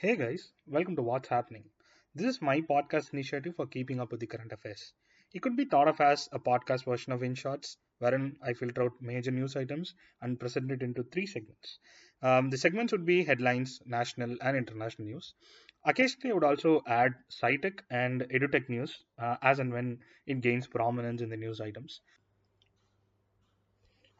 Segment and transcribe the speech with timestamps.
[0.00, 1.64] Hey guys, welcome to What's Happening.
[2.14, 4.92] This is my podcast initiative for keeping up with the current affairs.
[5.34, 8.92] It could be thought of as a podcast version of Inshorts, wherein I filter out
[9.00, 11.80] major news items and present it into three segments.
[12.22, 15.34] Um, the segments would be headlines, national and international news.
[15.84, 20.68] Occasionally, I would also add SciTech and EduTech news uh, as and when it gains
[20.68, 22.02] prominence in the news items.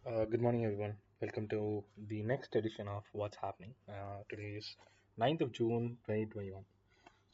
[0.05, 0.97] Uh, good morning, everyone.
[1.23, 3.75] Welcome to the next edition of What's Happening.
[3.89, 4.75] Uh, today is
[5.19, 6.65] 9th of June 2021.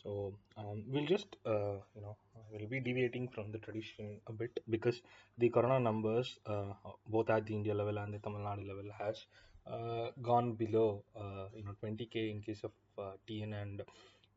[0.03, 2.17] So um, we'll just, uh, you know,
[2.53, 5.01] we'll be deviating from the tradition a bit because
[5.39, 6.73] the corona numbers, uh,
[7.07, 9.27] both at the India level and the Tamil Nadu level, has
[9.67, 13.83] uh, gone below, uh, you know, 20k in case of uh, TN and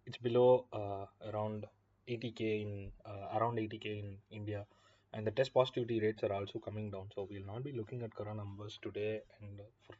[0.05, 1.65] it's below uh, around
[2.07, 2.91] 80k in
[3.35, 4.65] around 80k in India.
[5.13, 7.09] And the test positivity rates are also coming down.
[7.13, 9.95] So we'll not be looking at corona numbers today and for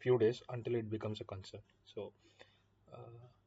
[0.00, 1.60] few days until it becomes a concern.
[1.94, 2.12] So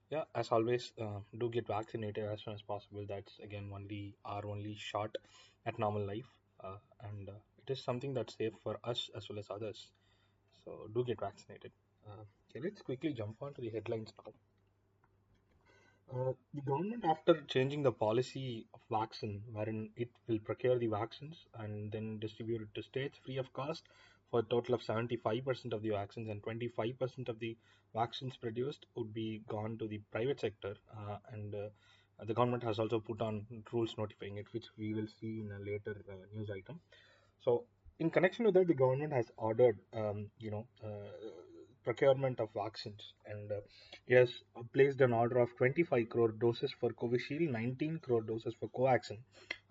[0.09, 3.05] yeah as always uh, do get vaccinated as soon as possible.
[3.07, 5.15] That's again only our only shot
[5.65, 6.31] at normal life.
[6.63, 9.87] Uh, and uh, it is something that's safe for us as well as others.
[10.63, 11.71] So do get vaccinated.
[12.07, 14.33] Uh, okay let's quickly jump on to the headlines now.
[16.11, 21.45] Uh, the government, after changing the policy of vaccine, wherein it will procure the vaccines
[21.59, 23.83] and then distribute it to states free of cost
[24.35, 27.55] for a total of 75% of the vaccines and 25% of the
[27.93, 30.75] vaccines produced would be gone to the private sector.
[30.93, 31.69] Uh, and uh,
[32.25, 35.59] the government has also put on rules notifying it, which we will see in a
[35.59, 36.81] later uh, news item.
[37.45, 37.63] So,
[37.99, 41.07] in connection with that, the government has ordered, um, you know, uh,
[41.85, 43.61] procurement of vaccines and uh,
[44.05, 44.29] he has
[44.73, 49.19] placed an order of 25 crore doses for Covishield, 19 crore doses for Covaxin,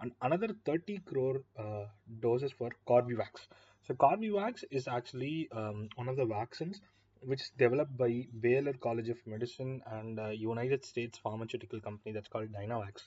[0.01, 1.87] and another 30 crore uh,
[2.21, 3.49] doses for Corbevax.
[3.87, 6.81] So Corbevax is actually um, one of the vaccines
[7.21, 12.29] which is developed by Baylor College of Medicine and uh, United States pharmaceutical company that's
[12.29, 13.05] called Dynavax.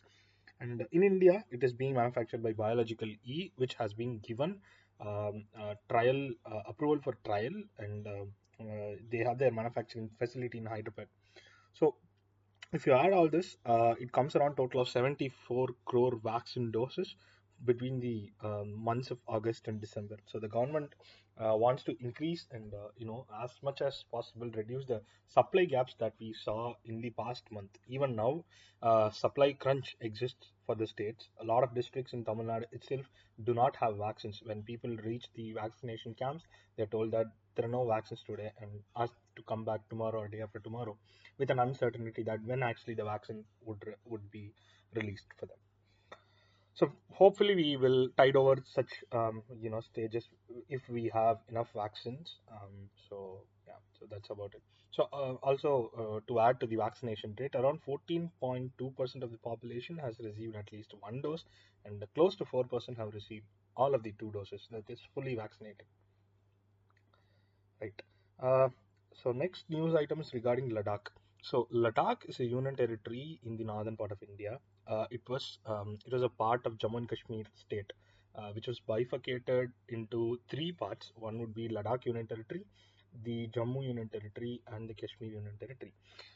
[0.59, 4.59] And in India, it is being manufactured by Biological E, which has been given
[4.99, 8.25] um, uh, trial uh, approval for trial and uh,
[8.63, 11.07] uh, they have their manufacturing facility in Hyderabad.
[11.73, 11.95] So
[12.73, 17.15] if you add all this, uh, it comes around total of 74 crore vaccine doses
[17.65, 20.17] between the um, months of August and December.
[20.25, 20.93] So the government
[21.37, 25.65] uh, wants to increase and uh, you know as much as possible reduce the supply
[25.65, 27.71] gaps that we saw in the past month.
[27.87, 28.43] Even now,
[28.81, 31.29] uh, supply crunch exists for the states.
[31.41, 33.05] A lot of districts in Tamil Nadu itself
[33.43, 34.41] do not have vaccines.
[34.43, 36.43] When people reach the vaccination camps,
[36.75, 40.27] they're told that there are no vaccines today and asked to come back tomorrow or
[40.27, 40.97] day after tomorrow
[41.37, 44.53] with an uncertainty that when actually the vaccine would would be
[44.95, 45.57] released for them
[46.77, 50.25] so hopefully we will tide over such um, you know stages
[50.69, 52.35] if we have enough vaccines.
[52.51, 52.75] Um,
[53.09, 54.61] so yeah so that's about it.
[54.91, 59.97] So uh, also uh, to add to the vaccination rate around 14.2% of the population
[59.97, 61.45] has received at least one dose
[61.85, 63.45] and close to 4% have received
[63.75, 65.85] all of the two doses that is fully vaccinated.
[67.81, 68.01] Right.
[68.41, 68.69] Uh,
[69.23, 71.07] so next news items regarding ladakh.
[71.41, 74.59] So ladakh is a union territory in the northern part of india
[75.11, 77.91] it was um, it was a part of Jammu and Kashmir state,
[78.35, 81.11] uh, which was bifurcated into three parts.
[81.15, 82.65] One would be Ladakh Union Territory,
[83.23, 85.93] the Jammu Union Territory, and the Kashmir Union Territory.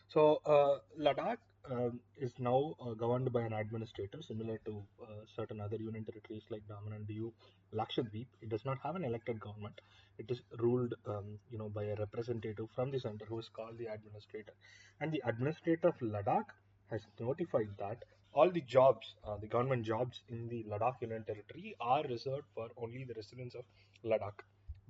[0.07, 1.37] So uh, Ladakh
[1.69, 6.43] um, is now uh, governed by an administrator, similar to uh, certain other union territories
[6.49, 7.31] like Daman and Diu,
[7.73, 8.27] Lakshadweep.
[8.41, 9.79] It does not have an elected government.
[10.17, 13.77] It is ruled, um, you know, by a representative from the center who is called
[13.77, 14.53] the administrator.
[14.99, 16.49] And the administrator of Ladakh
[16.89, 18.03] has notified that
[18.33, 22.69] all the jobs, uh, the government jobs in the Ladakh Union Territory are reserved for
[22.77, 23.63] only the residents of
[24.05, 24.39] Ladakh.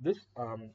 [0.00, 0.70] This um,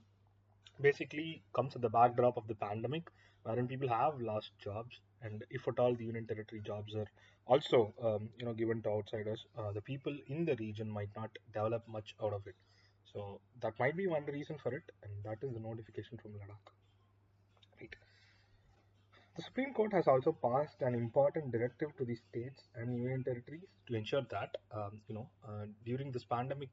[0.81, 3.09] basically comes at the backdrop of the pandemic,
[3.43, 7.07] wherein people have lost jobs, and if at all the Union Territory jobs are
[7.45, 11.29] also, um, you know, given to outsiders, uh, the people in the region might not
[11.53, 12.55] develop much out of it.
[13.13, 16.73] So that might be one reason for it, and that is the notification from Ladakh.
[19.37, 23.67] The Supreme Court has also passed an important directive to the states and union territories
[23.85, 26.69] to ensure that, um, you know, uh, during this pandemic,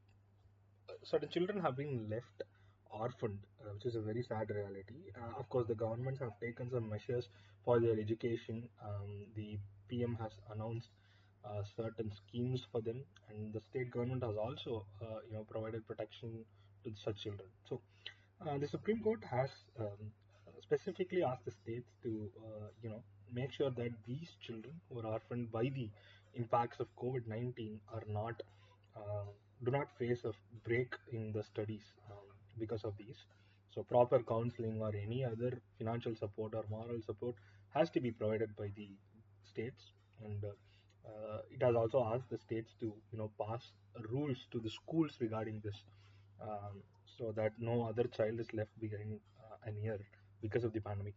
[0.89, 2.41] uh, certain children have been left
[2.89, 5.11] orphaned, uh, which is a very sad reality.
[5.15, 7.29] Uh, of course, the governments have taken some measures
[7.63, 8.67] for their education.
[8.83, 10.89] Um, the PM has announced
[11.47, 15.85] uh, certain schemes for them, and the state government has also, uh, you know, provided
[15.85, 16.43] protection
[16.83, 17.47] to such children.
[17.69, 17.79] So,
[18.59, 20.11] the Supreme Court has um,
[20.65, 23.01] specifically asked the states to uh, you know
[23.33, 25.89] make sure that these children who are orphaned by the
[26.35, 28.41] impacts of COVID-19 are not
[28.95, 29.25] uh,
[29.63, 30.31] do not face a
[30.67, 32.25] break in the studies um,
[32.59, 33.25] because of these.
[33.73, 37.35] So proper counseling or any other financial support or moral support
[37.73, 38.89] has to be provided by the
[39.49, 39.91] states,
[40.23, 43.71] and uh, uh, it has also asked the states to you know pass
[44.09, 45.83] rules to the schools regarding this,
[46.41, 46.81] um,
[47.17, 49.99] so that no other child is left behind uh, an year
[50.41, 51.13] because of the pandemic.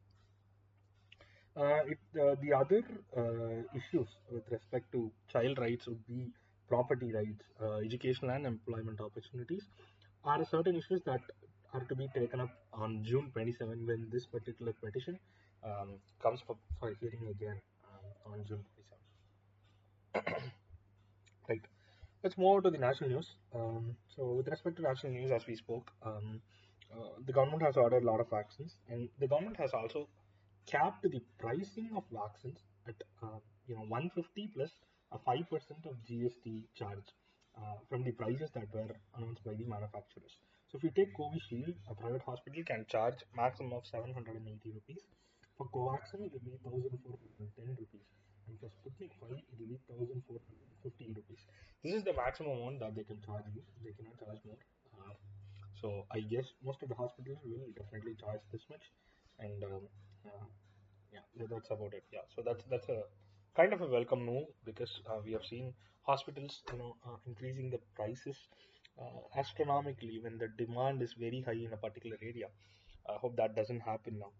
[1.56, 2.82] Uh, it, uh, the other
[3.16, 6.30] uh, issues with respect to child rights would be
[6.68, 7.42] property rights,
[7.84, 9.64] educational and employment opportunities
[10.24, 11.20] are certain issues that
[11.72, 15.18] are to be taken up on June 27 when this particular petition
[15.64, 17.60] um, comes for, for hearing again
[17.92, 18.64] um, on June
[20.14, 20.42] 27.
[21.48, 21.60] right.
[22.22, 23.28] Let's move on to the national news.
[23.54, 26.40] Um, so, with respect to national news, as we spoke, um,
[26.92, 30.08] uh, the government has ordered a lot of vaccines, and the government has also
[30.66, 34.70] capped the pricing of vaccines at uh, you know 150 plus
[35.12, 35.48] a 5%
[35.86, 37.08] of GST charge
[37.56, 40.36] uh, from the prices that were announced by the manufacturers.
[40.68, 44.36] So if you take Covishield, a private hospital can charge maximum of 780
[44.68, 45.00] rupees.
[45.56, 48.04] For Covaxin, it will be 1410 rupees.
[48.46, 51.42] And for Sputnik 5, it will be 1450 rupees.
[51.82, 53.64] This is the maximum amount that they can charge you.
[53.80, 54.60] They cannot charge more.
[54.92, 55.16] Uh,
[55.80, 58.82] so I guess most of the hospitals will definitely charge this much.
[59.38, 59.88] And um,
[60.26, 60.46] uh,
[61.12, 62.04] yeah, that's about it.
[62.12, 63.02] Yeah, so that's that's a
[63.56, 67.70] kind of a welcome move because uh, we have seen hospitals, you know, uh, increasing
[67.70, 68.36] the prices
[69.00, 72.48] uh, astronomically when the demand is very high in a particular area.
[73.08, 74.32] I hope that doesn't happen now.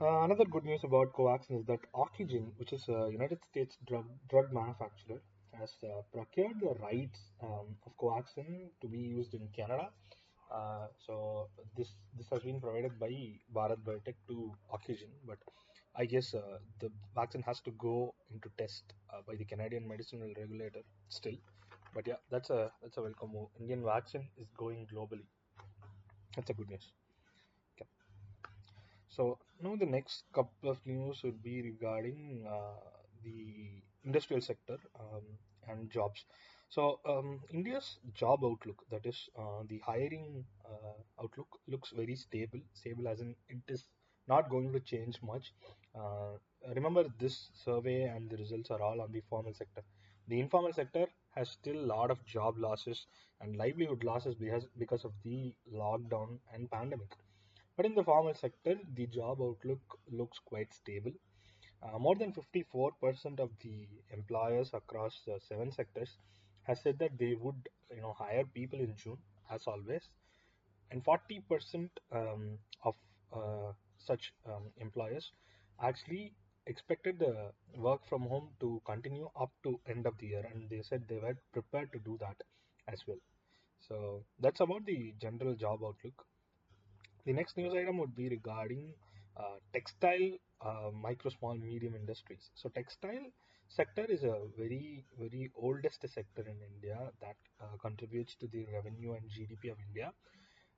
[0.00, 4.06] Uh, another good news about Covaxin is that Ocugen, which is a United States drug,
[4.28, 5.20] drug manufacturer,
[5.58, 9.88] has uh, procured the rights um, of Covaxin to be used in Canada.
[10.52, 13.10] Uh, so this this has been provided by
[13.54, 15.38] Bharat Biotech to Ocugen, but
[15.96, 18.94] I guess uh, the vaccine has to go into test
[19.26, 21.38] by the Canadian medicinal regulator still.
[21.94, 23.48] But yeah, that's a that's a welcome move.
[23.60, 25.26] Indian vaccine is going globally.
[26.36, 26.92] That's a good news.
[29.08, 32.93] So now the next couple of news would be regarding uh,
[34.04, 35.22] industrial sector um,
[35.68, 36.24] and jobs.
[36.68, 42.60] So um, India's job outlook, that is uh, the hiring uh, outlook, looks very stable.
[42.72, 43.84] Stable as in it is
[44.26, 45.52] not going to change much.
[45.94, 46.32] Uh,
[46.74, 49.82] remember, this survey and the results are all on the formal sector.
[50.28, 53.06] The informal sector has still a lot of job losses
[53.40, 57.14] and livelihood losses because, because of the lockdown and pandemic.
[57.76, 61.12] But in the formal sector, the job outlook looks quite stable.
[61.84, 66.16] Uh, more than 54% of the employers across seven sectors
[66.64, 69.18] has said that they would, you know, hire people in June,
[69.50, 70.08] as always,
[70.90, 72.94] and 40% um, of
[73.32, 75.32] uh, such um, employers
[75.82, 76.32] actually
[76.66, 80.82] expected the work from home to continue up to end of the year and they
[80.82, 82.36] said they were prepared to do that
[82.88, 83.18] as well.
[83.88, 86.26] So that's about the general job outlook.
[87.26, 88.94] The next news item would be regarding
[89.36, 90.28] uh, textile
[90.64, 93.26] uh, micro small medium industries so textile
[93.68, 99.12] sector is a very very oldest sector in india that uh, contributes to the revenue
[99.14, 100.12] and gdp of india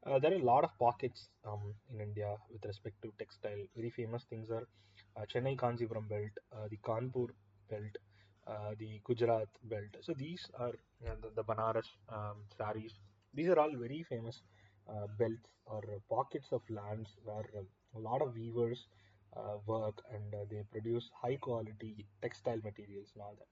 [0.07, 3.63] uh, there are a lot of pockets um, in India with respect to textile.
[3.77, 4.67] Very famous things are
[5.17, 6.31] uh, Chennai Kanchipuram belt,
[6.71, 7.29] the Kanpur
[7.71, 7.97] belt,
[8.79, 9.93] the Gujarat belt.
[10.03, 12.93] So these are you know, the, the Banaras um, saris.
[13.35, 14.41] These are all very famous
[15.19, 17.67] belts or pockets of lands where um,
[17.97, 18.87] a lot of weavers
[19.37, 23.49] uh, work and they produce high quality textile materials and all that.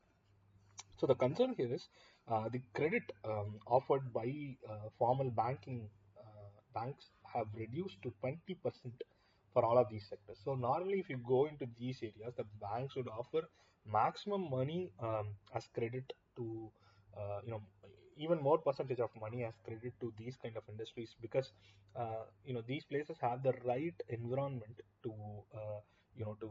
[0.99, 1.89] So the concern here is
[2.53, 4.57] the credit um, offered by
[4.99, 5.89] formal banking
[6.75, 8.57] banks have reduced to 20%
[9.53, 10.39] for all of these sectors.
[10.45, 13.43] So normally if you go into these areas, the banks would offer
[13.91, 16.71] maximum money um, as credit to,
[17.17, 17.63] uh, you know,
[18.17, 21.53] even more percentage of money as credit to these kind of industries because,
[21.97, 25.13] uh, you know, these places have the right environment to,
[25.55, 25.81] uh,
[26.17, 26.51] you know, to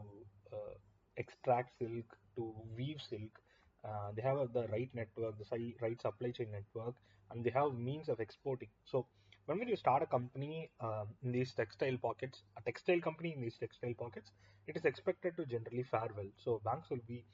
[0.52, 0.74] uh,
[1.16, 3.40] extract silk, to weave silk.
[3.84, 6.94] Uh, they have the right network, the right supply chain network,
[7.30, 8.68] and they have means of exporting.
[8.84, 9.06] So
[9.46, 13.56] whenever you start a company um, in these textile pockets, a textile company in these
[13.58, 14.30] textile pockets,
[14.66, 16.30] it is expected to generally fare well.
[16.42, 17.24] So banks will be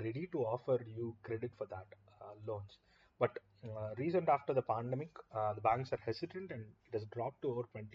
[0.00, 1.86] ready to offer you credit for that
[2.22, 2.78] uh, loans.
[3.18, 7.42] But uh, recent after the pandemic, uh, the banks are hesitant and it has dropped
[7.42, 7.92] to over 20%.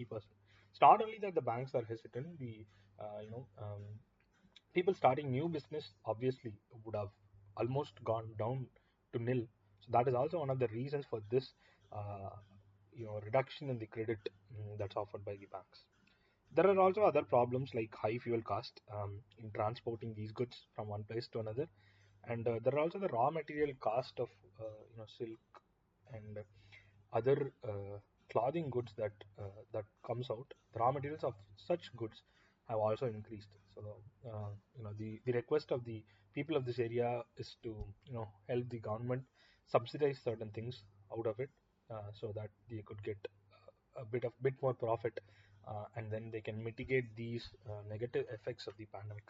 [0.71, 2.65] It's not only that the banks are hesitant, the
[2.99, 3.81] uh, you know um,
[4.73, 6.51] people starting new business obviously
[6.85, 7.09] would have
[7.57, 8.65] almost gone down
[9.13, 9.43] to nil.
[9.81, 11.49] So that is also one of the reasons for this
[11.91, 12.29] uh,
[12.93, 14.19] you know reduction in the credit
[14.57, 15.79] um, that's offered by the banks.
[16.55, 20.87] There are also other problems like high fuel cost um, in transporting these goods from
[20.87, 21.67] one place to another,
[22.27, 25.39] and uh, there are also the raw material cost of uh, you know silk
[26.13, 26.37] and
[27.13, 27.97] other uh,
[28.31, 31.33] clothing goods that uh, that comes out, the raw materials of
[31.67, 32.21] such goods
[32.69, 33.49] have also increased.
[33.75, 33.81] So
[34.77, 37.75] you know the the request of the people of this area is to
[38.05, 39.23] you know help the government
[39.67, 40.83] subsidize certain things
[41.17, 41.49] out of it
[42.13, 43.17] so that they could get
[43.97, 45.19] a bit of bit more profit
[45.67, 49.23] uh, and then they can mitigate these uh, negative effects of the pandemic.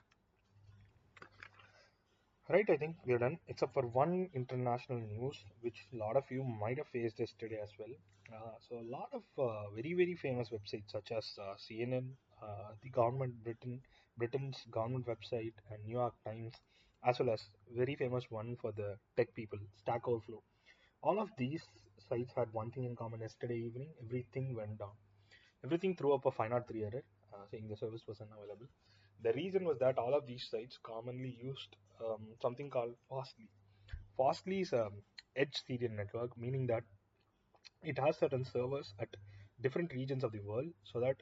[2.51, 6.43] Right, I think we're done, except for one international news, which a lot of you
[6.43, 7.93] might have faced yesterday as well.
[8.31, 12.09] Uh, so, a lot of uh, very, very famous websites such as uh, CNN,
[12.43, 13.81] uh, the government Britain,
[14.17, 16.53] Britain's government website, and New York Times,
[17.07, 17.41] as well as
[17.73, 20.43] very famous one for the tech people, Stack Overflow.
[21.01, 21.63] All of these
[22.09, 23.21] sites had one thing in common.
[23.21, 24.95] Yesterday evening, everything went down.
[25.63, 27.03] Everything threw up a 503 error,
[27.33, 28.67] uh, saying the service was unavailable.
[29.23, 31.75] The reason was that all of these sites commonly used
[32.05, 33.47] um, something called Fastly.
[34.17, 34.89] Fastly is a
[35.35, 36.83] edge serial network, meaning that
[37.83, 39.09] it has certain servers at
[39.61, 41.17] different regions of the world, so that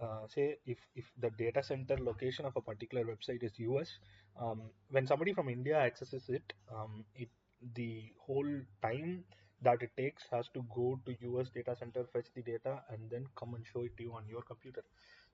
[0.00, 3.90] uh, say if if the data center location of a particular website is US,
[4.40, 7.28] um, when somebody from India accesses it, um, it
[7.74, 9.24] the whole time
[9.62, 13.26] that it takes has to go to US data center, fetch the data, and then
[13.36, 14.82] come and show it to you on your computer.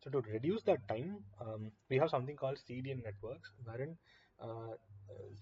[0.05, 3.97] So to reduce that time, um, we have something called CDN networks, wherein
[4.41, 4.75] uh,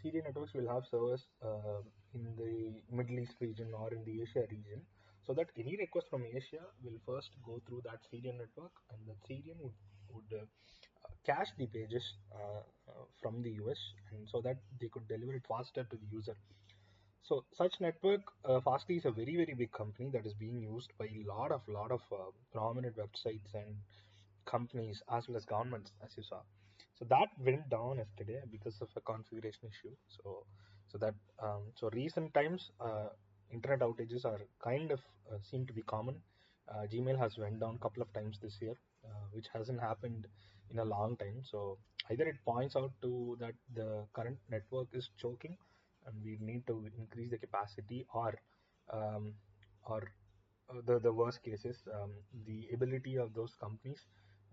[0.02, 1.80] CDN networks will have servers uh,
[2.14, 4.80] in the Middle East region or in the Asia region,
[5.26, 9.16] so that any request from Asia will first go through that CDN network, and the
[9.26, 9.74] CDN would
[10.14, 10.44] would uh,
[11.26, 13.78] cache the pages uh, uh, from the US,
[14.12, 16.36] and so that they could deliver it faster to the user.
[17.22, 20.92] So such network, uh, Fastly is a very very big company that is being used
[20.98, 23.76] by a lot of lot of uh, prominent websites and
[24.46, 26.40] companies as well as governments, as you saw.
[26.98, 29.94] So that went down yesterday because of a configuration issue.
[30.08, 30.46] So
[30.88, 33.08] so that um, so recent times uh,
[33.52, 36.16] internet outages are kind of uh, seem to be common.
[36.68, 40.26] Uh, Gmail has went down a couple of times this year, uh, which hasn't happened
[40.70, 41.42] in a long time.
[41.50, 41.78] So
[42.10, 45.56] either it points out to that the current network is choking
[46.06, 48.34] and we need to increase the capacity or
[48.92, 49.32] um,
[49.84, 50.02] or
[50.70, 52.12] uh, the, the worst cases um,
[52.46, 54.00] the ability of those companies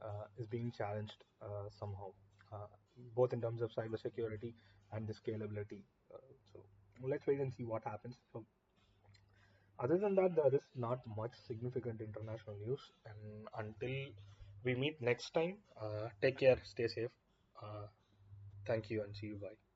[0.04, 2.12] uh, is being challenged uh, somehow
[2.52, 2.68] uh,
[3.16, 4.54] both in terms of cybersecurity
[4.94, 5.82] and the scalability.
[6.14, 6.18] Uh,
[6.52, 6.60] so
[7.08, 8.16] let's wait and see what happens.
[8.32, 8.46] So
[9.80, 13.96] other than that there is not much significant international news and until
[14.64, 17.10] we meet next time uh, take care stay safe
[18.66, 19.73] thank you and see you bye